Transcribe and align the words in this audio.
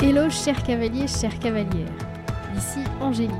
Hello 0.00 0.28
chers 0.30 0.62
cavaliers, 0.62 1.06
chères 1.06 1.38
cavalières, 1.38 1.88
ici 2.56 2.80
Angélique. 3.00 3.32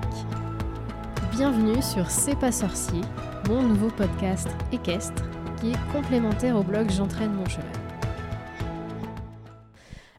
Bienvenue 1.33 1.83
sur 1.83 2.10
C'est 2.10 2.39
pas 2.39 2.53
sorcier, 2.53 3.00
mon 3.49 3.63
nouveau 3.63 3.89
podcast 3.89 4.49
équestre 4.73 5.23
qui 5.60 5.73
est 5.73 5.92
complémentaire 5.92 6.57
au 6.57 6.63
blog 6.63 6.91
J'entraîne 6.91 7.33
mon 7.33 7.45
cheval. 7.47 7.67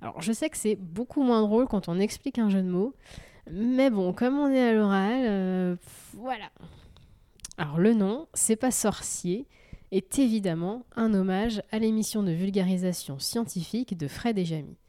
Alors 0.02 0.22
je 0.22 0.32
sais 0.32 0.50
que 0.50 0.58
c'est 0.58 0.76
beaucoup 0.76 1.24
moins 1.24 1.42
drôle 1.42 1.68
quand 1.68 1.88
on 1.88 2.00
explique 2.00 2.40
un 2.40 2.50
jeu 2.50 2.62
de 2.62 2.70
mots, 2.70 2.94
mais 3.52 3.90
bon, 3.90 4.14
comme 4.14 4.38
on 4.38 4.50
est 4.50 4.70
à 4.70 4.74
l'oral, 4.74 5.24
euh, 5.26 5.76
voilà. 6.14 6.50
Alors 7.58 7.80
le 7.80 7.94
nom, 7.94 8.28
C'est 8.34 8.56
pas 8.56 8.72
sorcier, 8.72 9.48
est 9.94 10.18
évidemment 10.18 10.88
un 10.96 11.14
hommage 11.14 11.62
à 11.72 11.78
l'émission 11.78 12.24
de 12.24 12.32
vulgarisation 12.32 13.20
scientifique 13.20 13.96
de 13.96 14.08
Fred 14.08 14.40
et 14.40 14.46
Jamie. 14.46 14.80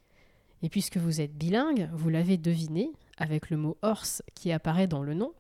Et 0.63 0.71
puisque 0.71 0.97
vous 0.97 1.21
êtes 1.21 1.37
bilingue, 1.37 1.91
vous 1.93 2.09
l'avez 2.09 2.39
deviné, 2.39 2.91
avec 3.19 3.51
le 3.51 3.59
mot 3.59 3.77
horse 3.83 4.23
qui 4.35 4.51
apparaît 4.51 4.87
dans 4.87 5.03
le 5.03 5.13
nom, 5.13 5.35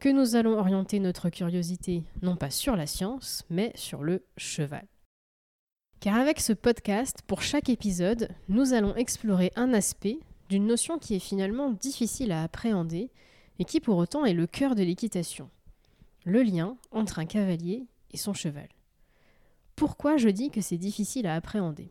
que 0.00 0.10
nous 0.10 0.36
allons 0.36 0.58
orienter 0.58 1.00
notre 1.00 1.30
curiosité 1.30 2.04
non 2.20 2.36
pas 2.36 2.50
sur 2.50 2.76
la 2.76 2.86
science, 2.86 3.42
mais 3.48 3.72
sur 3.74 4.02
le 4.02 4.22
cheval. 4.36 4.86
Car 6.00 6.16
avec 6.16 6.38
ce 6.38 6.52
podcast, 6.52 7.20
pour 7.26 7.40
chaque 7.40 7.70
épisode, 7.70 8.28
nous 8.50 8.74
allons 8.74 8.94
explorer 8.96 9.50
un 9.56 9.72
aspect 9.72 10.18
d'une 10.50 10.66
notion 10.66 10.98
qui 10.98 11.14
est 11.14 11.20
finalement 11.20 11.70
difficile 11.70 12.32
à 12.32 12.42
appréhender 12.42 13.10
et 13.58 13.64
qui 13.64 13.80
pour 13.80 13.96
autant 13.96 14.26
est 14.26 14.34
le 14.34 14.46
cœur 14.46 14.74
de 14.74 14.82
l'équitation. 14.82 15.48
Le 16.26 16.42
lien 16.42 16.76
entre 16.90 17.18
un 17.18 17.26
cavalier 17.26 17.86
et 18.10 18.18
son 18.18 18.34
cheval. 18.34 18.68
Pourquoi 19.80 20.18
je 20.18 20.28
dis 20.28 20.50
que 20.50 20.60
c'est 20.60 20.76
difficile 20.76 21.26
à 21.26 21.34
appréhender 21.34 21.90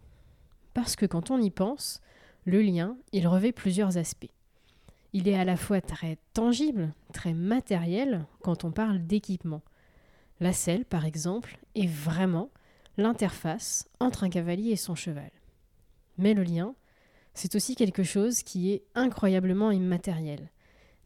Parce 0.76 0.96
que 0.96 1.08
quand 1.08 1.32
on 1.32 1.42
y 1.42 1.50
pense, 1.50 2.02
le 2.46 2.62
lien, 2.62 2.96
il 3.14 3.28
revêt 3.28 3.52
plusieurs 3.52 3.98
aspects. 3.98 4.30
Il 5.12 5.28
est 5.28 5.34
à 5.34 5.44
la 5.44 5.58
fois 5.58 5.82
très 5.82 6.20
tangible, 6.36 6.94
très 7.14 7.34
matériel 7.34 8.28
quand 8.44 8.64
on 8.64 8.70
parle 8.70 9.08
d'équipement. 9.08 9.64
La 10.40 10.54
selle, 10.54 10.86
par 10.86 11.04
exemple, 11.04 11.58
est 11.74 11.88
vraiment 11.88 12.52
l'interface 12.98 13.90
entre 14.00 14.24
un 14.24 14.30
cavalier 14.30 14.70
et 14.70 14.76
son 14.76 14.94
cheval. 14.94 15.32
Mais 16.20 16.36
le 16.36 16.44
lien, 16.44 16.76
c'est 17.34 17.56
aussi 17.56 17.76
quelque 17.76 18.04
chose 18.04 18.44
qui 18.44 18.72
est 18.72 18.84
incroyablement 18.94 19.72
immatériel, 19.72 20.52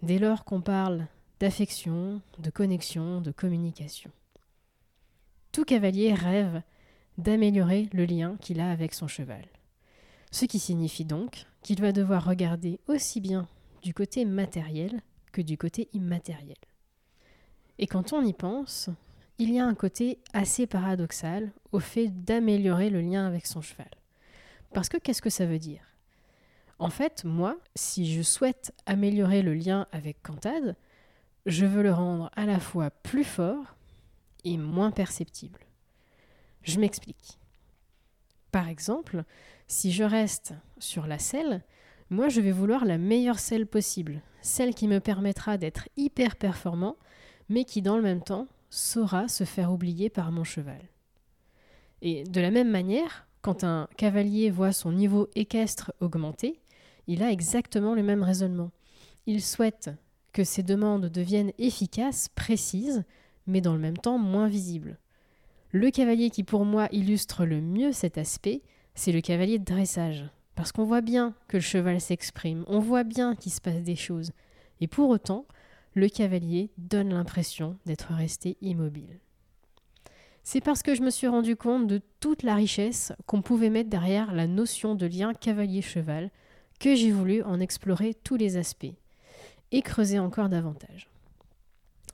dès 0.01 0.19
lors 0.19 0.43
qu'on 0.43 0.59
parle 0.59 1.07
d'affection, 1.39 2.21
de 2.39 2.49
connexion, 2.49 3.21
de 3.21 3.31
communication. 3.31 4.11
Tout 5.53 5.63
cavalier 5.63 6.13
rêve 6.13 6.61
d'améliorer 7.17 7.89
le 7.93 8.05
lien 8.05 8.37
qu'il 8.41 8.59
a 8.59 8.71
avec 8.71 8.93
son 8.93 9.07
cheval. 9.07 9.45
Ce 10.31 10.45
qui 10.45 10.59
signifie 10.59 11.05
donc 11.05 11.45
qu'il 11.61 11.81
va 11.81 11.91
devoir 11.91 12.25
regarder 12.25 12.79
aussi 12.87 13.21
bien 13.21 13.47
du 13.81 13.93
côté 13.93 14.25
matériel 14.25 15.01
que 15.31 15.41
du 15.41 15.57
côté 15.57 15.89
immatériel. 15.93 16.57
Et 17.79 17.87
quand 17.87 18.13
on 18.13 18.23
y 18.23 18.33
pense, 18.33 18.89
il 19.39 19.51
y 19.51 19.59
a 19.59 19.65
un 19.65 19.75
côté 19.75 20.19
assez 20.33 20.67
paradoxal 20.67 21.51
au 21.71 21.79
fait 21.79 22.07
d'améliorer 22.23 22.89
le 22.89 23.01
lien 23.01 23.27
avec 23.27 23.45
son 23.45 23.61
cheval. 23.61 23.89
Parce 24.73 24.89
que 24.89 24.97
qu'est-ce 24.97 25.21
que 25.21 25.29
ça 25.29 25.45
veut 25.45 25.59
dire? 25.59 25.81
En 26.79 26.89
fait, 26.89 27.23
moi, 27.23 27.57
si 27.75 28.11
je 28.11 28.21
souhaite 28.21 28.73
améliorer 28.85 29.41
le 29.41 29.53
lien 29.53 29.87
avec 29.91 30.21
Cantade, 30.21 30.75
je 31.45 31.65
veux 31.65 31.83
le 31.83 31.93
rendre 31.93 32.29
à 32.35 32.45
la 32.45 32.59
fois 32.59 32.89
plus 32.89 33.23
fort 33.23 33.75
et 34.43 34.57
moins 34.57 34.91
perceptible. 34.91 35.59
Je 36.63 36.79
m'explique. 36.79 37.39
Par 38.51 38.67
exemple, 38.67 39.23
si 39.67 39.91
je 39.91 40.03
reste 40.03 40.53
sur 40.79 41.07
la 41.07 41.19
selle, 41.19 41.61
moi 42.09 42.29
je 42.29 42.41
vais 42.41 42.51
vouloir 42.51 42.85
la 42.85 42.97
meilleure 42.97 43.39
selle 43.39 43.67
possible, 43.67 44.21
celle 44.41 44.73
qui 44.73 44.87
me 44.87 44.99
permettra 44.99 45.57
d'être 45.57 45.89
hyper 45.97 46.35
performant, 46.35 46.95
mais 47.49 47.65
qui 47.65 47.81
dans 47.81 47.97
le 47.97 48.03
même 48.03 48.23
temps 48.23 48.47
saura 48.69 49.27
se 49.27 49.43
faire 49.43 49.71
oublier 49.71 50.09
par 50.09 50.31
mon 50.31 50.43
cheval. 50.43 50.81
Et 52.01 52.23
de 52.23 52.41
la 52.41 52.51
même 52.51 52.69
manière, 52.69 53.27
quand 53.41 53.63
un 53.63 53.87
cavalier 53.97 54.49
voit 54.49 54.71
son 54.71 54.91
niveau 54.91 55.29
équestre 55.35 55.93
augmenter, 55.99 56.61
il 57.07 57.23
a 57.23 57.31
exactement 57.31 57.93
le 57.93 58.03
même 58.03 58.23
raisonnement. 58.23 58.71
Il 59.25 59.41
souhaite 59.41 59.89
que 60.31 60.43
ses 60.43 60.63
demandes 60.63 61.05
deviennent 61.07 61.51
efficaces, 61.57 62.29
précises, 62.29 63.03
mais 63.47 63.61
dans 63.61 63.73
le 63.73 63.79
même 63.79 63.97
temps 63.97 64.17
moins 64.17 64.47
visibles. 64.47 64.97
Le 65.75 65.89
cavalier 65.89 66.29
qui 66.29 66.43
pour 66.43 66.65
moi 66.65 66.87
illustre 66.91 67.45
le 67.45 67.59
mieux 67.59 67.93
cet 67.93 68.19
aspect, 68.19 68.61
c'est 68.93 69.11
le 69.11 69.21
cavalier 69.21 69.57
de 69.57 69.65
dressage. 69.65 70.23
Parce 70.53 70.71
qu'on 70.71 70.85
voit 70.85 71.01
bien 71.01 71.33
que 71.47 71.57
le 71.57 71.63
cheval 71.63 71.99
s'exprime, 71.99 72.63
on 72.67 72.77
voit 72.77 73.03
bien 73.03 73.35
qu'il 73.35 73.51
se 73.51 73.59
passe 73.59 73.81
des 73.81 73.95
choses. 73.95 74.33
Et 74.81 74.87
pour 74.87 75.09
autant, 75.09 75.47
le 75.95 76.09
cavalier 76.09 76.69
donne 76.77 77.09
l'impression 77.09 77.75
d'être 77.87 78.13
resté 78.13 78.55
immobile. 78.61 79.19
C'est 80.43 80.61
parce 80.61 80.83
que 80.83 80.93
je 80.93 81.01
me 81.01 81.09
suis 81.09 81.27
rendu 81.27 81.55
compte 81.55 81.87
de 81.87 82.01
toute 82.19 82.43
la 82.43 82.53
richesse 82.53 83.11
qu'on 83.25 83.41
pouvait 83.41 83.71
mettre 83.71 83.89
derrière 83.89 84.31
la 84.31 84.45
notion 84.45 84.93
de 84.93 85.07
lien 85.07 85.33
cavalier-cheval 85.33 86.29
que 86.79 86.93
j'ai 86.93 87.11
voulu 87.11 87.41
en 87.41 87.59
explorer 87.59 88.13
tous 88.13 88.35
les 88.35 88.57
aspects 88.57 88.93
et 89.71 89.81
creuser 89.81 90.19
encore 90.19 90.49
davantage. 90.49 91.09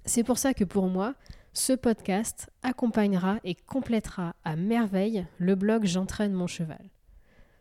C'est 0.06 0.24
pour 0.24 0.38
ça 0.38 0.54
que 0.54 0.64
pour 0.64 0.88
moi, 0.88 1.14
ce 1.60 1.74
podcast 1.74 2.50
accompagnera 2.64 3.40
et 3.44 3.54
complétera 3.54 4.34
à 4.46 4.56
merveille 4.56 5.26
le 5.40 5.56
blog 5.56 5.84
J'entraîne 5.84 6.32
mon 6.32 6.48
cheval. 6.48 6.90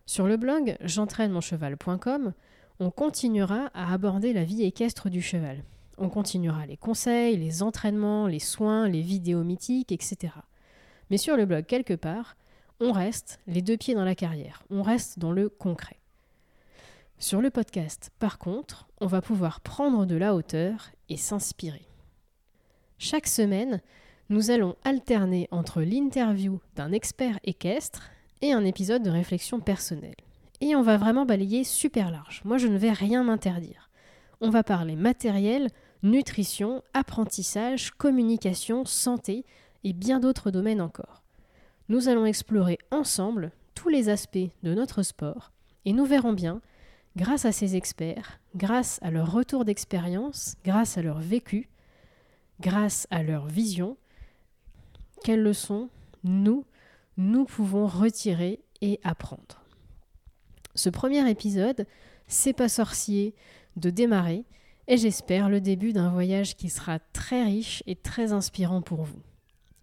Sur 0.07 0.29
le 0.29 0.37
blog 0.37 0.77
j'entraîne-mon-cheval.com, 0.81 2.33
on 2.79 2.91
continuera 2.93 3.73
à 3.75 3.93
aborder 3.93 4.33
la 4.33 4.45
vie 4.45 4.63
équestre 4.63 5.11
du 5.11 5.21
cheval. 5.21 5.65
On 5.99 6.11
continuera 6.11 6.65
les 6.65 6.77
conseils, 6.77 7.37
les 7.37 7.65
entraînements, 7.65 8.29
les 8.29 8.39
soins, 8.39 8.89
les 8.89 9.03
vidéos 9.03 9.43
mythiques, 9.43 9.91
etc. 9.91 10.33
Mais 11.11 11.19
sur 11.19 11.37
le 11.37 11.45
blog 11.45 11.67
quelque 11.67 11.95
part, 11.95 12.37
on 12.79 12.93
reste 12.93 13.41
les 13.49 13.63
deux 13.63 13.77
pieds 13.77 13.97
dans 13.97 14.05
la 14.05 14.15
carrière, 14.15 14.63
on 14.71 14.83
reste 14.83 15.19
dans 15.19 15.33
le 15.33 15.49
concret. 15.49 15.99
Sur 17.19 17.41
le 17.41 17.51
podcast, 17.51 18.13
par 18.21 18.39
contre, 18.39 18.87
on 19.01 19.07
va 19.07 19.23
pouvoir 19.23 19.61
prendre 19.61 20.07
de 20.07 20.15
la 20.15 20.37
hauteur 20.37 20.93
et 21.09 21.17
s'inspirer. 21.17 21.89
Chaque 22.99 23.29
semaine, 23.29 23.81
nous 24.29 24.51
allons 24.51 24.75
alterner 24.85 25.47
entre 25.53 25.83
l'interview 25.83 26.61
d'un 26.75 26.91
expert 26.91 27.39
équestre 27.45 28.11
et 28.43 28.53
un 28.53 28.65
épisode 28.65 29.05
de 29.05 29.11
réflexion 29.11 29.61
personnelle. 29.61 30.17
Et 30.61 30.75
on 30.75 30.83
va 30.83 30.97
vraiment 30.97 31.25
balayer 31.25 31.63
super 31.63 32.11
large. 32.11 32.43
Moi, 32.45 32.59
je 32.59 32.67
ne 32.67 32.77
vais 32.77 32.91
rien 32.91 33.23
m'interdire. 33.23 33.89
On 34.41 34.51
va 34.51 34.65
parler 34.65 34.97
matériel, 34.97 35.69
nutrition, 36.03 36.83
apprentissage, 36.93 37.93
communication, 37.93 38.85
santé 38.85 39.45
et 39.85 39.93
bien 39.93 40.19
d'autres 40.19 40.51
domaines 40.51 40.81
encore. 40.81 41.23
Nous 41.89 42.09
allons 42.09 42.27
explorer 42.27 42.79
ensemble 42.91 43.53
tous 43.77 43.89
les 43.89 44.09
aspects 44.09 44.51
de 44.65 44.75
notre 44.75 45.05
sport 45.05 45.53
et 45.85 45.93
nous 45.93 46.05
verrons 46.05 46.33
bien, 46.33 46.61
grâce 47.17 47.45
à 47.45 47.53
ces 47.53 47.77
experts, 47.77 48.41
grâce 48.57 48.99
à 49.03 49.13
leur 49.13 49.31
retour 49.31 49.65
d'expérience, 49.65 50.57
grâce 50.65 50.99
à 50.99 51.03
leur 51.03 51.21
vécu, 51.21 51.69
grâce 52.61 53.07
à 53.11 53.23
leur 53.23 53.47
vision, 53.47 53.97
quelles 55.25 55.43
leçons 55.43 55.89
nous, 56.25 56.65
nous 57.17 57.45
pouvons 57.45 57.87
retirer 57.87 58.61
et 58.81 59.01
apprendre. 59.03 59.63
Ce 60.75 60.89
premier 60.89 61.29
épisode, 61.29 61.87
c'est 62.27 62.53
pas 62.53 62.69
sorcier 62.69 63.35
de 63.77 63.91
démarrer 63.91 64.45
et 64.87 64.97
j'espère 64.97 65.49
le 65.49 65.61
début 65.61 65.93
d'un 65.93 66.11
voyage 66.11 66.57
qui 66.57 66.71
sera 66.71 66.99
très 66.99 67.45
riche 67.45 67.83
et 67.87 67.97
très 67.97 68.33
inspirant 68.33 68.83
pour 68.83 69.03
vous. 69.03 69.21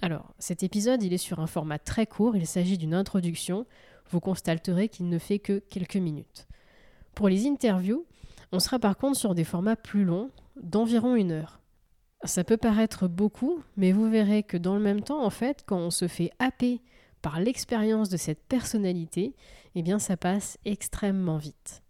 Alors, 0.02 0.34
cet 0.40 0.64
épisode, 0.64 1.04
il 1.04 1.14
est 1.14 1.18
sur 1.18 1.40
un 1.40 1.48
format 1.48 1.80
très 1.80 2.06
court, 2.06 2.36
il 2.36 2.48
s'agit 2.48 2.78
d'une 2.78 2.94
introduction, 2.94 3.66
vous 4.10 4.20
constaterez 4.20 4.90
qu'il 4.90 5.10
ne 5.10 5.20
fait 5.20 5.40
que 5.40 5.60
quelques 5.60 5.96
minutes. 5.96 6.48
Pour 7.14 7.30
les 7.30 7.48
interviews, 7.48 8.06
on 8.52 8.60
sera 8.60 8.80
par 8.80 8.98
contre 8.98 9.18
sur 9.18 9.36
des 9.36 9.44
formats 9.44 9.76
plus 9.76 10.04
longs, 10.04 10.32
d'environ 10.62 11.16
une 11.16 11.32
heure. 11.32 11.60
Ça 12.26 12.44
peut 12.44 12.58
paraître 12.58 13.08
beaucoup, 13.08 13.62
mais 13.78 13.92
vous 13.92 14.10
verrez 14.10 14.44
que 14.44 14.58
dans 14.58 14.76
le 14.76 14.82
même 14.82 15.02
temps, 15.02 15.24
en 15.24 15.30
fait, 15.30 15.64
quand 15.66 15.78
on 15.78 15.92
se 15.92 16.08
fait 16.08 16.32
happer 16.40 16.82
par 17.22 17.40
l'expérience 17.40 18.10
de 18.10 18.18
cette 18.18 18.44
personnalité, 18.44 19.36
eh 19.76 19.82
bien 19.82 20.00
ça 20.00 20.18
passe 20.18 20.58
extrêmement 20.66 21.38
vite. 21.38 21.84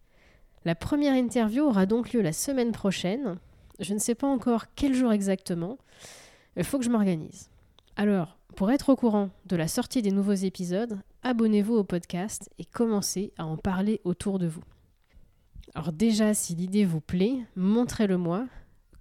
La 0.66 0.76
première 0.76 1.14
interview 1.14 1.64
aura 1.64 1.86
donc 1.86 2.14
lieu 2.14 2.22
la 2.22 2.34
semaine 2.34 2.72
prochaine. 2.72 3.38
Je 3.80 3.94
ne 3.94 4.00
sais 4.00 4.16
pas 4.16 4.28
encore 4.28 4.66
quel 4.76 4.94
jour 4.94 5.12
exactement. 5.12 5.78
Il 6.58 6.64
faut 6.64 6.80
que 6.80 6.86
je 6.86 6.90
m'organise. 6.90 7.50
Alors, 7.96 8.38
pour 8.56 8.72
être 8.72 8.90
au 8.90 8.96
courant 8.96 9.30
de 9.46 9.56
la 9.56 9.68
sortie 9.68 10.02
des 10.02 10.12
nouveaux 10.12 10.34
épisodes, 10.34 10.98
abonnez-vous 11.24 11.76
au 11.76 11.84
podcast 11.84 12.50
et 12.58 12.66
commencez 12.66 13.32
à 13.38 13.46
en 13.46 13.58
parler 13.58 14.02
autour 14.04 14.40
de 14.40 14.48
vous. 14.48 14.64
Alors 15.76 15.92
déjà, 15.92 16.34
si 16.34 16.56
l'idée 16.56 16.86
vous 16.86 17.02
plaît, 17.02 17.40
montrez-le 17.56 18.18
moi, 18.18 18.48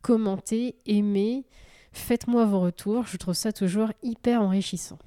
commentez, 0.04 0.76
aimez, 0.84 1.46
faites-moi 1.92 2.44
vos 2.44 2.60
retours, 2.60 3.06
je 3.06 3.16
trouve 3.16 3.32
ça 3.32 3.52
toujours 3.52 3.90
hyper 4.02 4.42
enrichissant. 4.42 4.98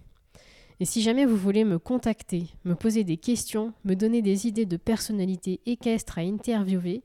Et 0.79 0.85
si 0.85 1.03
jamais 1.03 1.25
vous 1.25 1.37
voulez 1.37 1.63
me 1.65 1.77
contacter, 1.77 2.47
me 2.65 2.73
poser 2.73 3.03
des 3.03 3.17
questions, 3.17 3.73
me 3.85 3.93
donner 3.93 4.23
des 4.23 4.47
idées 4.47 4.65
de 4.65 4.75
personnalités 4.75 5.61
équestres 5.67 6.17
à 6.17 6.21
interviewer, 6.21 7.03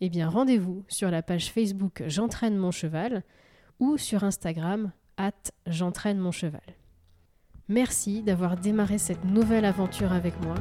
eh 0.00 0.08
bien 0.08 0.28
rendez-vous 0.28 0.84
sur 0.86 1.10
la 1.10 1.20
page 1.20 1.50
Facebook 1.50 2.04
J'entraîne 2.06 2.56
mon 2.56 2.70
cheval 2.70 3.24
ou 3.80 3.98
sur 3.98 4.22
Instagram 4.22 4.92
at 5.16 5.32
J'entraîne 5.66 6.18
mon 6.18 6.32
cheval. 6.32 6.60
Merci 7.68 8.22
d'avoir 8.22 8.56
démarré 8.56 8.98
cette 8.98 9.24
nouvelle 9.24 9.64
aventure 9.64 10.12
avec 10.12 10.40
moi. 10.42 10.54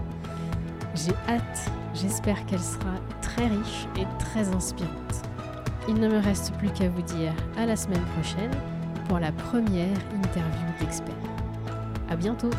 J'ai 0.96 1.14
hâte, 1.28 1.72
j'espère 1.94 2.44
qu'elle 2.48 2.60
sera 2.60 2.96
très 3.22 3.48
riche 3.48 3.88
et 3.98 4.06
très 4.18 4.48
inspirante. 4.50 5.31
Il 5.88 5.96
ne 5.96 6.08
me 6.08 6.20
reste 6.20 6.54
plus 6.58 6.70
qu'à 6.70 6.90
vous 6.90 7.02
dire 7.02 7.34
à 7.58 7.66
la 7.66 7.76
semaine 7.76 8.04
prochaine 8.16 8.52
pour 9.08 9.20
la 9.20 9.32
première 9.32 9.98
interview 10.14 10.68
d'expert. 10.80 11.16
À 12.10 12.16
bientôt! 12.16 12.52